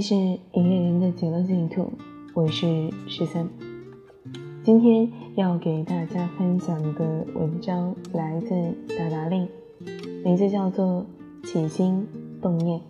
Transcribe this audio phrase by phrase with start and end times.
[0.00, 1.92] 这是营业人的极乐净土，
[2.32, 3.46] 我是十三。
[4.64, 8.48] 今天要给大家分享的文章来自
[8.96, 9.46] 达达令，
[10.24, 11.04] 名字叫做
[11.46, 12.08] 《起心
[12.40, 12.80] 动念》。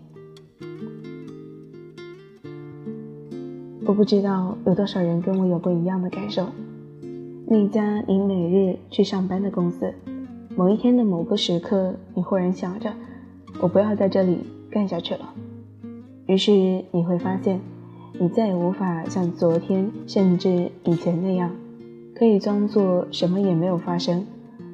[3.85, 6.47] 我不知道有多少人跟我有过一样的感受。
[7.49, 9.93] 那家你每日去上班的公司，
[10.55, 12.93] 某一天的某个时刻，你忽然想着，
[13.61, 15.35] 我不要在这里干下去了。
[16.31, 16.53] 于是
[16.93, 17.61] 你会发现，
[18.13, 21.51] 你再也无法像昨天甚至以前那样，
[22.15, 24.25] 可以装作什么也没有发生，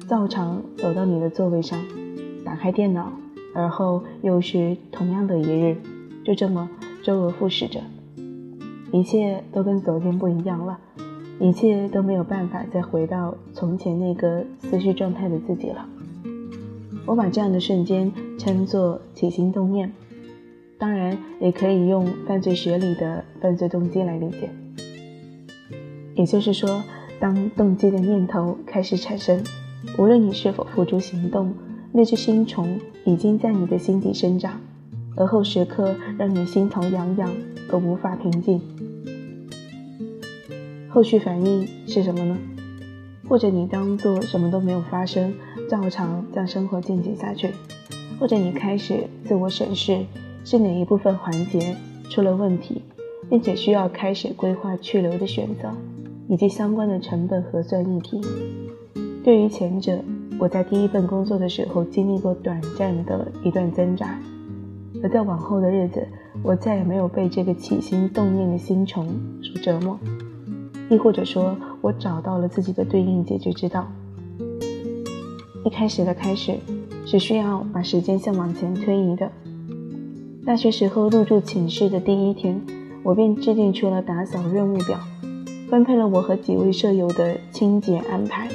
[0.07, 1.83] 照常走到你的座位上，
[2.45, 3.11] 打开电脑，
[3.55, 5.77] 而后又是同样的一日，
[6.23, 6.69] 就这么
[7.01, 7.81] 周而复始着。
[8.91, 10.77] 一切都跟昨天不一样了，
[11.39, 15.89] 一切都没有办法再回到从前那个思绪状态的自己了。
[17.07, 19.91] 我把这样的瞬间称作起心动念。
[20.79, 24.49] 当然，也可以用犯罪学里的犯罪动机来理解。
[26.13, 26.83] 也就是说，
[27.19, 29.43] 当动机的念头开始产生，
[29.97, 31.51] 无论你是否付诸行动，
[31.91, 34.59] 那只心虫已经在你的心底生长，
[35.15, 37.31] 而后时刻让你心头痒痒
[37.71, 38.61] 而无法平静。
[40.89, 42.37] 后续反应是什么呢？
[43.27, 45.33] 或者你当做什么都没有发生，
[45.67, 47.49] 照常将生活进行下去；
[48.19, 50.05] 或者你开始自我审视。
[50.49, 51.75] 是哪一部分环节
[52.09, 52.81] 出了问题，
[53.29, 55.69] 并且需要开始规划去留的选择，
[56.29, 58.21] 以及相关的成本核算议题。
[59.25, 59.99] 对于前者，
[60.39, 64.17] 我在第一份工作的时候经历过短暂的一段挣扎，
[65.03, 66.07] 而在往后的日子，
[66.41, 69.05] 我再也没有被这个起心动念的心虫
[69.43, 69.99] 所折磨，
[70.89, 73.85] 亦或者说，我找到了自己的对应解决之道。
[75.65, 76.55] 一开始的开始，
[77.05, 79.29] 是需要把时间向往前推移的。
[80.47, 82.65] 大学时候入住寝室的第一天，
[83.03, 84.97] 我便制定出了打扫任务表，
[85.69, 88.47] 分配了我和几位舍友的清洁安排。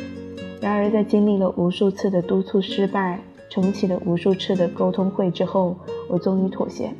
[0.58, 5.76] 然而，在经历了无数次的督促失败，重启了无数次的沟通会之后，
[6.08, 6.90] 我终于妥协。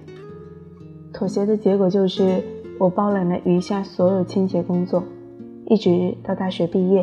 [1.11, 2.43] 妥协的结果就是，
[2.79, 5.03] 我包揽了余下所有清洁工作，
[5.69, 7.03] 一直到大学毕业。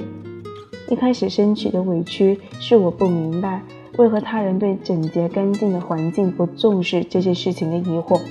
[0.91, 3.63] 一开始升起的委屈是我不明白。
[3.97, 8.21] 为何他人对整洁干净的环境不重视这件事情的疑惑？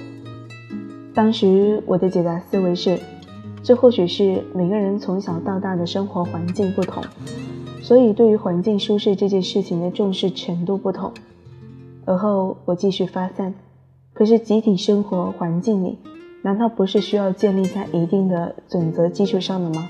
[1.13, 2.99] 当时我的解答思维是：
[3.63, 7.03] 这或许是每个人从小到大的生活环境不同，
[7.83, 11.13] 所以对于环境舒适这件事情的重视程度不同。
[12.07, 13.53] 而后我继续发散，
[14.15, 15.99] 可是集体生活环境里，
[16.41, 19.89] 难道不是需要建立在一定的准则基础上的吗？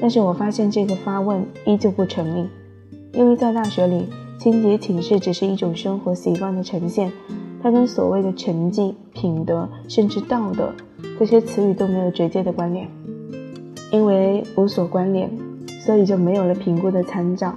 [0.00, 2.48] 但是我发现这个发问依旧不成立，
[3.12, 4.06] 因为在大学里。
[4.46, 7.10] 清洁寝室只是一种生活习惯的呈现，
[7.60, 10.72] 它跟所谓的成绩、品德甚至道德
[11.18, 12.88] 这些词语都没有直接的关联。
[13.90, 15.28] 因为无所关联，
[15.80, 17.52] 所以就没有了评估的参照，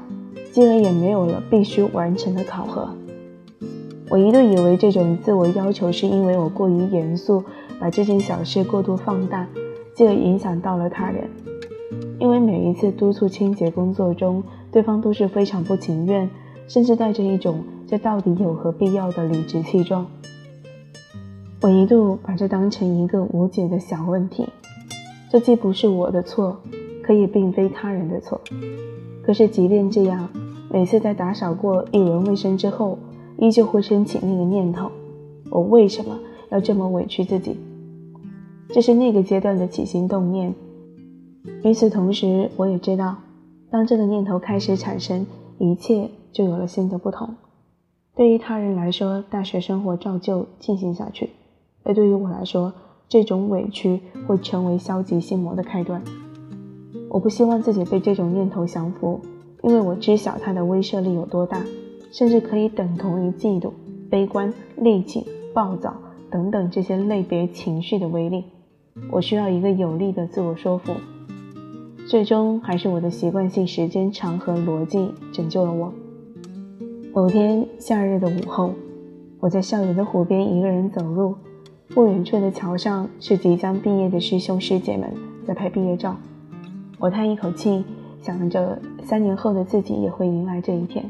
[0.52, 2.90] 进而也没有了必须完成的考核。
[4.10, 7.44] 我一度以为这种自我要求是因为我过于严肃，
[7.80, 9.48] 把这件小事过度放大，
[9.94, 11.30] 进而影响到了他人。
[12.18, 16.28] 因为每一次督促清洁工作中，对方都是非常不情愿。
[16.70, 20.06] 甚至带着一种这到底有何必要的理直气壮。
[21.62, 24.48] 我一度把这当成一个无解的小问题，
[25.30, 26.58] 这既不是我的错，
[27.04, 28.40] 可也并非他人的错。
[29.24, 30.30] 可是即便这样，
[30.72, 33.00] 每次在打扫过一轮卫生之后，
[33.40, 34.92] 依旧会升起那个念头：
[35.50, 36.20] 我为什么
[36.52, 37.58] 要这么委屈自己？
[38.70, 40.54] 这是那个阶段的起心动念。
[41.64, 43.16] 与此同时，我也知道，
[43.72, 45.26] 当这个念头开始产生，
[45.58, 46.12] 一切。
[46.32, 47.36] 就有了新的不同。
[48.16, 51.28] 对于他人来说，大学生活照旧进行下去；
[51.84, 52.74] 而对于我来说，
[53.08, 56.02] 这种委屈会成为消极心魔的开端。
[57.10, 59.22] 我不希望自己被这种念头降服，
[59.64, 61.64] 因为我知晓它的威慑力有多大，
[62.12, 63.72] 甚至可以等同于嫉妒、
[64.10, 65.96] 悲观、戾气、暴躁
[66.30, 68.44] 等等这些类别情绪的威力。
[69.12, 70.94] 我需要一个有力的自我说服。
[72.08, 75.94] 最终，还是我的习惯性时间长和逻辑拯救了我。
[77.12, 78.72] 某天夏日的午后，
[79.40, 81.36] 我在校园的湖边一个人走路，
[81.88, 85.12] 不远处的桥上是即将毕业的师兄师姐们
[85.46, 86.16] 在拍毕业照。
[87.00, 87.84] 我叹一口气，
[88.22, 91.04] 想着三年后的自己也会迎来这一天，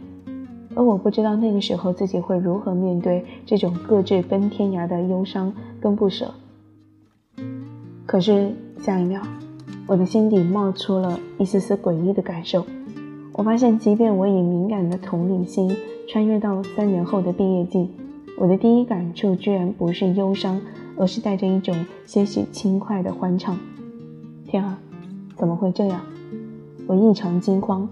[0.73, 6.33] 而我不知道那个时候自己会如何面对这种各自奔天涯的忧伤跟不舍。
[8.05, 9.21] 可是下一秒，
[9.85, 12.65] 我的心底冒出了一丝丝诡异的感受。
[13.39, 15.73] 我发现，即便我以敏感的同理心
[16.09, 17.89] 穿越到三年后的毕业季，
[18.37, 20.59] 我的第一感触居然不是忧伤，
[20.97, 21.73] 而是带着一种
[22.05, 23.57] 些许轻快的欢畅。
[24.45, 24.77] 天啊，
[25.37, 26.01] 怎么会这样？
[26.85, 27.87] 我异常惊慌。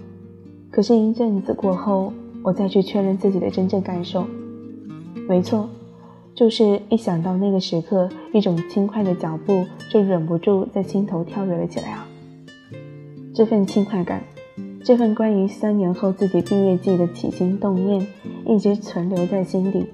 [0.70, 2.12] 可是，一阵子过后，
[2.44, 4.26] 我再去确认自己的真正感受，
[5.30, 5.70] 没错，
[6.36, 12.06] 就是一想到那个时刻，一种轻快的脚步就忍不住在心头跳跃了起来啊！
[13.34, 14.22] 这份轻快感，
[14.84, 18.08] 这份关于三年后自己毕业季的起心动念，
[18.46, 19.86] 一直存留在心底，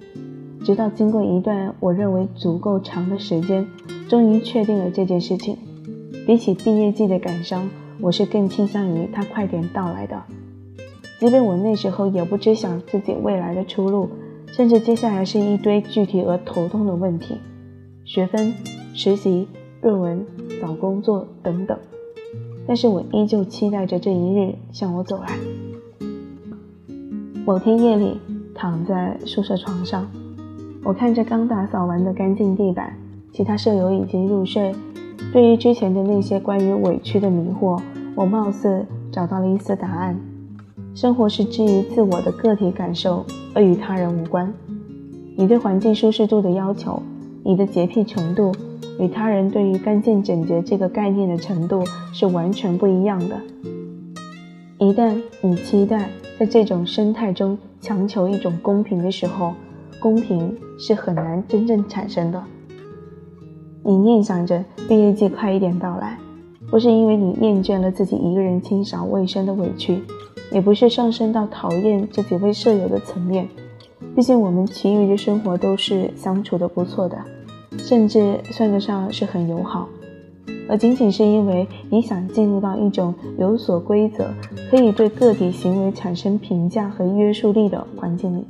[0.63, 3.65] 直到经过一段我认为足够长的时间，
[4.07, 5.57] 终于确定了这件事情。
[6.27, 7.69] 比起毕业季的感伤，
[8.00, 10.21] 我是更倾向于它快点到来的。
[11.19, 14.09] 即便我那时候也不知晓自己未来的出路，
[14.47, 17.38] 甚至接下来是一堆具体而头痛的问题，
[18.06, 18.53] 学分、
[18.94, 19.47] 实习、
[19.81, 20.25] 论文、
[20.62, 21.77] 找工作等等，
[22.68, 25.38] 但是我依旧期待着这一日向我走来。
[27.45, 28.18] 某天夜里，
[28.56, 30.10] 躺在宿舍床上，
[30.83, 32.95] 我看着刚打扫完的干净地板，
[33.31, 34.74] 其他舍友已经入睡。
[35.31, 37.81] 对于之前的那些关于委屈的迷惑，
[38.15, 40.18] 我貌似找到了一丝答案。
[40.95, 44.54] 生活是基于自我的个体感受，而与他人无关。
[45.36, 47.01] 你对环境舒适度的要求，
[47.44, 48.51] 你的洁癖程度，
[49.00, 53.40] 与他人对于干净整洁这个概念的程度是完全不一样的。
[54.78, 56.10] 一旦你期待
[56.40, 59.54] 在这种生态中强求一种公平的时候，
[60.00, 62.44] 公平是很难真正产生的。
[63.84, 66.18] 你念想着毕业季快一点到来，
[66.69, 70.01] 不是因为你厌倦了自己一个人清扫卫生的委屈。
[70.51, 73.48] 也不是上升到讨厌这几位舍友的层面，
[74.16, 77.18] 毕竟我们其余的生活都是相处的不错的，
[77.78, 79.88] 甚至算得上是很友好，
[80.68, 84.30] 而仅仅是因为你想进入到一种有所规则，
[84.70, 88.46] 可以对个体行为产生评价和约束力的环境里，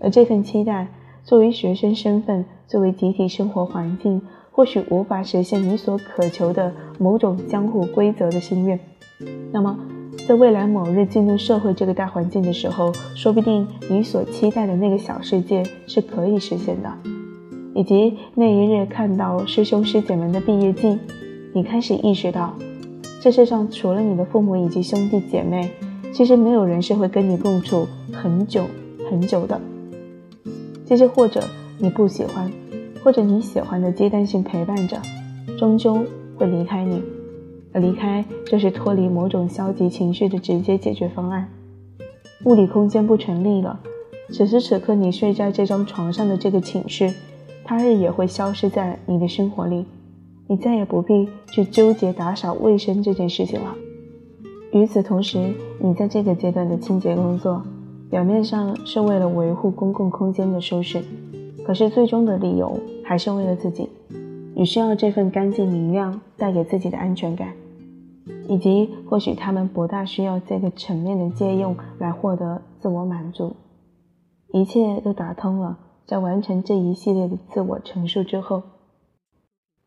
[0.00, 0.88] 而这份期待，
[1.24, 8.78] 作为学生身份，作为集体生活环境，或许无法实现你所渴求的某种相互规则的心愿，
[9.52, 9.78] 那么。
[10.26, 17.15] 在未来某日进入社会这个大环境的时候，说不定你所期待的那个小世界是可以实现的。
[17.76, 20.98] 以及那一日看到师兄师姐们的毕业季，
[21.52, 22.56] 你开始意识到，
[23.20, 25.70] 这世上除了你的父母以及兄弟姐妹，
[26.10, 28.64] 其实没有人是会跟你共处很久
[29.10, 29.60] 很久的。
[30.86, 31.44] 这些或者
[31.78, 32.50] 你不喜欢，
[33.04, 34.96] 或者你喜欢的阶段性陪伴着，
[35.58, 36.02] 终究
[36.38, 37.02] 会离开你。
[37.74, 41.46] 离开就是脱离某种消极情绪的直接解决方案。
[42.44, 43.78] 物理空间不成立了，
[44.30, 47.12] 此时此刻你睡在这张床上的这个寝室，
[47.66, 49.84] 他日也会消失在你的生活里。
[50.46, 53.74] 你再也不必去纠结打扫卫生这件事情了。
[54.72, 57.60] 与此同时，你在这个阶段的清洁工作，
[58.08, 61.02] 表面上是为了维护公共空间的舒适，
[61.66, 63.88] 可是最终的理由还是为了自己。
[64.54, 67.48] 你需要这份干净明亮带给自己的安全感。
[68.48, 73.56] 以及或许他们不大需要这个层面的借用来获得自我满足，
[74.52, 75.76] 一切都打通了。
[76.06, 78.62] 在完成这一系列的自我陈述之后，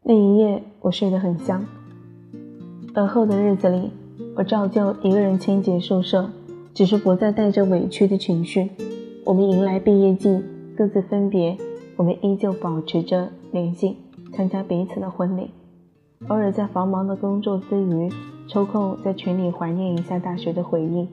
[0.04, 1.66] 那一夜我睡得很香。
[2.94, 3.90] 而后的日子里，
[4.36, 6.30] 我照旧一个人清洁宿舍，
[6.74, 8.70] 只是不再带着委屈的情绪。
[9.24, 10.44] 我们迎来毕业季，
[10.76, 11.58] 各自分别，
[11.96, 13.96] 我们依旧保持着联系，
[14.34, 15.52] 参加彼此的婚礼。
[16.28, 18.12] 偶尔在繁忙的工作之余，
[18.50, 21.08] 抽空在群里怀念一下大学的回忆。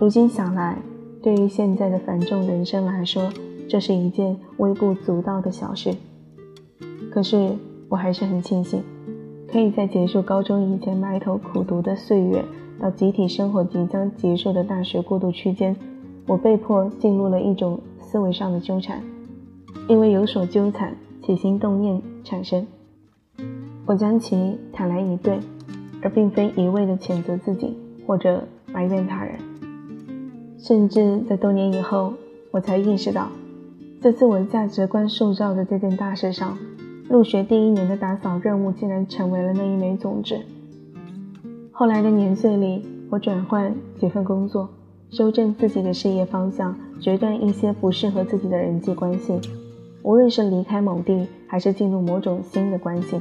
[0.00, 0.82] 如今想来，
[1.22, 3.30] 对于现在的繁重人生来说，
[3.68, 5.94] 这是一件微不足道的小事。
[7.10, 7.50] 可是
[7.88, 8.82] 我还是很庆幸，
[9.50, 12.44] 可以在结束高中以前埋头苦读的岁月，
[12.78, 15.74] 到集体生活即将结束的大学过渡区间，
[16.26, 19.02] 我被迫进入了一种思维上的纠缠，
[19.88, 22.66] 因为有所纠缠，起心动念产生。
[23.86, 25.38] 我将其坦然以对，
[26.02, 29.38] 而并非一味的谴责自己或者埋怨他人。
[30.58, 32.12] 甚至在多年以后，
[32.50, 33.28] 我才意识到，
[34.06, 36.56] 在自我价值观塑造的这件大事上，
[37.08, 40.38] 入学第一年的打扫任务竟然成为了那一枚种子。
[41.72, 44.68] 后来的年岁里，我转换几份工作，
[45.10, 49.40] 修正自己的事业方向，决断一些不适合自己的人际关系。
[50.04, 53.20] 无论是离开某地，还是进入某种新的关系。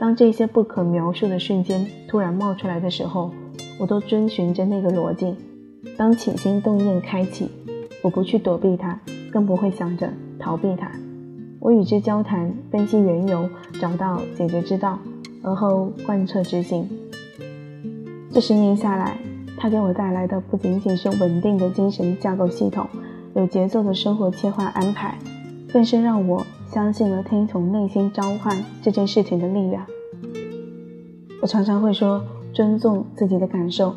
[0.00, 3.30] 当这些不可描述的瞬间突然冒出来的时候，
[3.78, 5.36] 我都遵循着那个逻辑。
[5.96, 7.48] 当起心动念开启，
[8.02, 8.98] 我不去躲避它，
[9.32, 10.08] 更不会想着
[10.38, 10.92] 逃避它。
[11.58, 13.48] 我与之交谈，分析缘由，
[13.80, 14.98] 找到解决之道，
[15.42, 16.88] 而后贯彻执行。
[18.30, 19.16] 这十年下来，
[19.56, 22.86] 它给我带来的不仅仅是稳定的精神架构系统，
[23.34, 25.16] 有节奏的生活切换安排，
[25.72, 29.86] 更是让我相信了听从内心召唤这件事情的力量。
[31.40, 32.22] 我常常会说，
[32.52, 33.94] 尊重自己的感受，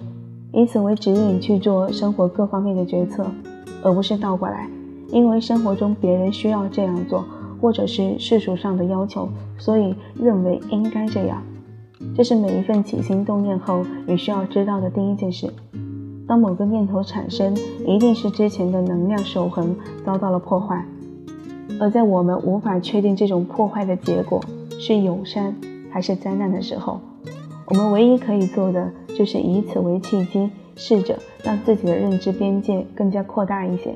[0.51, 3.25] 以此为指引去做生活各方面的决策，
[3.81, 4.67] 而不是倒过来，
[5.09, 7.23] 因为生活中别人需要这样做，
[7.61, 11.41] 或者是世俗上的要求，所以认为应该这样。
[12.15, 15.51] 这是每一份起心动念后，你需要知道的第一件事。
[16.27, 20.83] 当某个念头产生，一定是之前的能量守恒遭到了破坏，
[21.79, 24.41] 而在我们无法确定这种破坏的结果
[24.79, 25.55] 是友善
[25.91, 26.99] 还是灾难的时候，
[27.67, 33.95] 我们唯一可以做的就是以此为契机，试着让自己的认知边界更加扩大一些。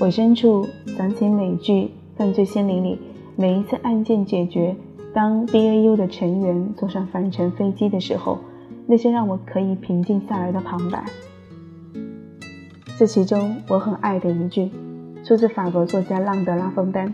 [0.00, 0.66] 尾声处
[0.96, 1.72] 想起美剧
[2.16, 2.98] 《犯罪心理》里，
[3.36, 4.76] 每一次案件解决，
[5.14, 8.38] 当 BAU 的成员坐上返程飞机的时候。
[8.86, 11.04] 那些让我可以平静下来的旁白，
[12.98, 14.70] 这其中我很爱的一句，
[15.22, 17.12] 出自法国作家浪德拉枫丹：“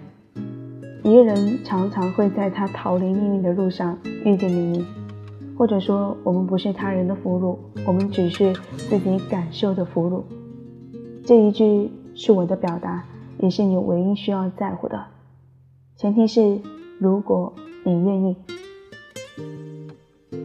[1.02, 4.86] 一个人常常会在他逃离命运的路上遇见命运，
[5.58, 10.22] 或者说，我们不是他人的俘虏，我们只是自己感受的俘虏。”
[11.26, 13.04] 这一句是我的表达，
[13.38, 15.04] 也是你唯一需要在乎的，
[15.96, 16.60] 前提是
[16.98, 17.52] 如果
[17.84, 18.36] 你愿意。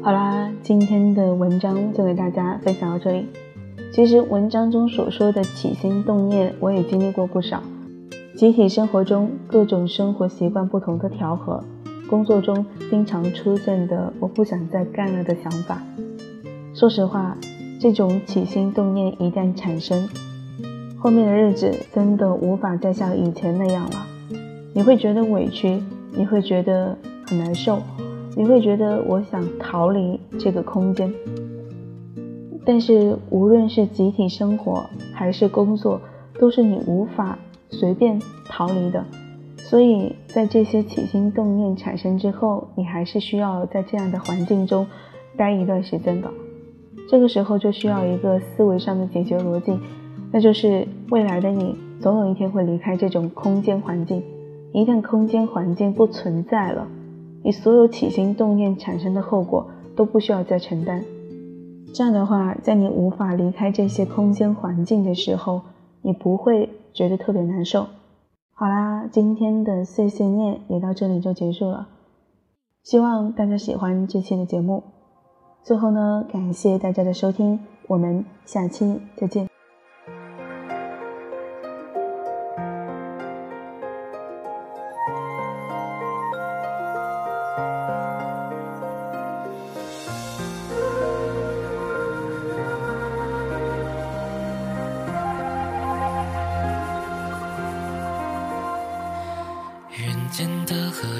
[0.01, 3.27] 好啦，今天的文章就给大家分享到这里。
[3.91, 7.61] 其实文章中所说的起心动念，我也经历过不少。
[8.35, 11.63] 集体生活中各种生活习惯不同的调和，
[12.09, 15.81] 工作中经常出现的我不想再干了的想法。
[16.73, 17.35] 说实话，
[17.79, 20.07] 这种起心动念一旦产生，
[20.99, 24.05] 后面的日子真的无法再像以前那样了。
[24.73, 25.81] 你会觉得委屈，
[26.13, 27.79] 你会觉得很难受。
[28.35, 31.11] 你会觉得我想逃离这个空间，
[32.65, 35.99] 但是无论是集体生活还是工作，
[36.39, 37.37] 都是你无法
[37.69, 39.03] 随便逃离的。
[39.57, 44.85] 所以在这些起心动念产生之后，你还是需要在这样的环境中
[45.35, 46.29] 待一段时间的。
[47.09, 49.77] 这个时候就需要一个思维上的解决逻辑，
[50.31, 54.23] 那就是未来的你总有一天会离开这种空间环境。
[54.71, 56.87] 一旦空间环境不存在了。
[57.41, 61.03] 你所有起心动念产生的后果都不需要再承担。
[61.93, 65.61] 这样的话，在你无法离开这些空间环境的时候，
[66.01, 67.87] 你不会觉得特别难受。
[68.53, 71.87] 好啦，今天的碎碎念也到这里就结束了。
[72.83, 74.83] 希望大家喜欢这期的节目。
[75.63, 79.58] 最后呢，感谢大家的收听，我们下期再见。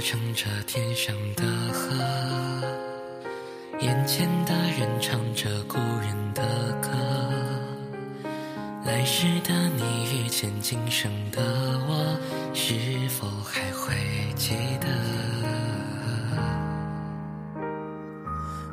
[0.09, 1.95] 乘着天上的河，
[3.79, 6.41] 眼前的人唱着故人的
[6.81, 6.89] 歌。
[8.83, 11.39] 来时的你遇见今生的
[11.87, 12.17] 我，
[12.55, 12.73] 是
[13.09, 13.93] 否还会
[14.35, 14.87] 记得？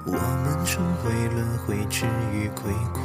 [0.06, 3.02] 我们终会轮回，至于归过，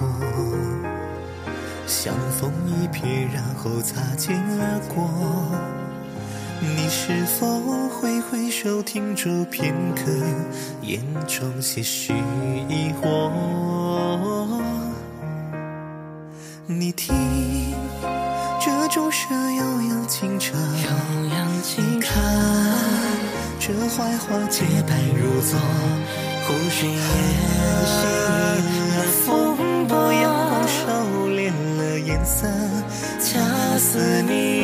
[1.85, 5.11] 相逢一瞥，然后擦肩而过。
[6.63, 7.47] 你是否
[8.31, 10.09] 回首停住片刻，
[10.83, 12.13] 眼中些许
[12.69, 13.29] 疑惑？
[16.65, 17.13] 你听，
[18.57, 20.55] 这钟声悠扬清澈，
[21.75, 22.23] 你看，
[23.59, 25.59] 这槐花洁白如昨，
[26.47, 26.97] 湖水沿
[27.85, 27.99] 行，
[29.25, 30.77] 风波阳光收
[31.27, 32.47] 敛了颜色，
[33.19, 33.41] 恰
[33.77, 34.60] 似你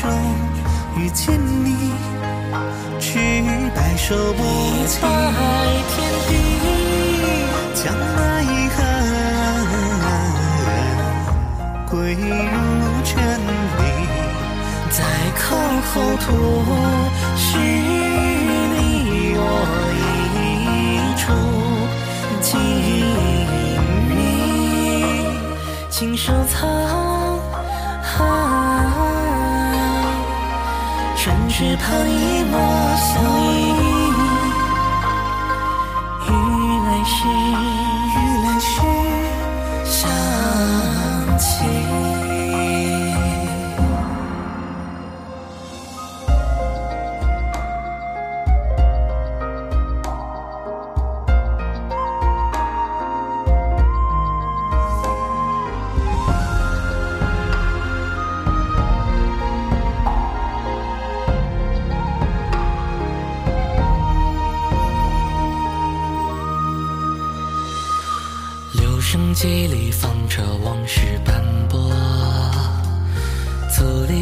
[0.00, 0.08] 中
[0.96, 1.92] 遇见你，
[2.98, 3.18] 去
[3.74, 4.42] 白首不
[4.86, 4.98] 相
[5.90, 6.30] 天地，
[7.74, 8.78] 将那遗憾
[11.86, 12.22] 归入
[13.04, 13.12] 尘
[13.76, 13.82] 里，
[14.88, 15.04] 在
[15.38, 15.44] 靠
[15.92, 16.26] 后土，
[17.36, 18.78] 是你
[19.36, 19.38] 我
[20.00, 20.00] 一
[21.20, 21.22] 处
[22.40, 22.48] 静
[24.08, 26.58] 谧，请收藏。
[31.60, 32.58] 只盼一抹
[32.96, 33.68] 相依，
[36.26, 36.30] 雨
[36.86, 37.39] 来时。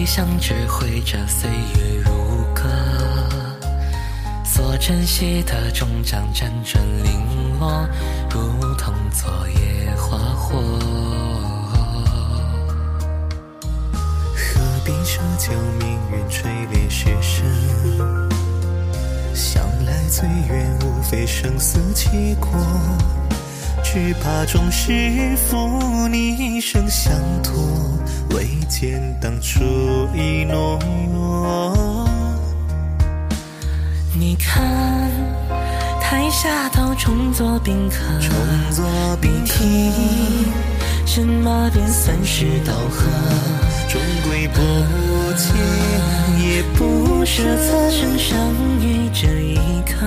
[0.09, 2.11] 相知绘着岁月如
[2.55, 2.65] 歌，
[4.43, 7.87] 所珍惜的终将辗转零落，
[8.31, 10.59] 如同昨夜花火。
[14.35, 18.31] 何必奢求命运垂怜学生？
[19.35, 22.59] 想来最远无非生死契阔。
[23.91, 27.11] 只怕终是负你一生相
[27.43, 27.55] 托，
[28.35, 29.65] 未见当初
[30.15, 30.79] 一诺。
[34.15, 35.11] 你看，
[36.03, 38.31] 台下都重做宾客，重
[38.73, 38.85] 作
[39.23, 39.65] 宾客，
[41.07, 43.07] 什么便算是道合？
[43.89, 44.61] 终归不
[45.33, 45.57] 见，
[46.47, 48.39] 也不舍此生相
[48.83, 50.07] 遇这一刻，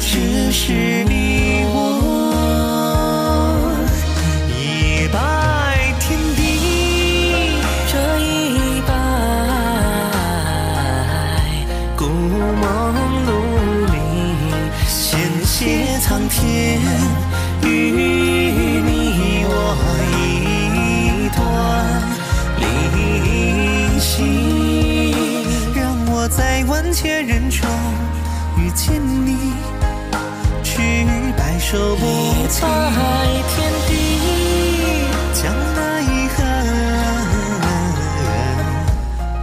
[0.00, 1.89] 只是你我。
[16.10, 16.80] 苍天
[17.62, 17.68] 与
[18.82, 19.54] 你我
[20.10, 20.18] 一
[21.36, 21.38] 段
[22.58, 22.64] 离
[24.00, 25.14] 析，
[25.72, 25.78] 让
[26.12, 27.64] 我在万千人中
[28.58, 29.52] 遇见你，
[30.64, 31.06] 去
[31.38, 32.02] 白首不
[32.48, 32.60] 弃。
[33.54, 33.90] 天地，
[35.32, 36.38] 将那遗憾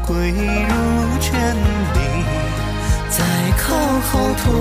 [0.05, 0.11] 归
[0.67, 0.73] 入
[1.21, 1.31] 真
[1.95, 1.97] 理，
[3.09, 3.23] 在
[3.57, 3.63] 口
[4.11, 4.11] 后
[4.43, 4.51] 吐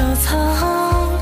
[0.00, 1.20] 收藏，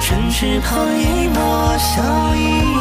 [0.00, 2.02] 唇齿旁一抹笑
[2.34, 2.71] 意。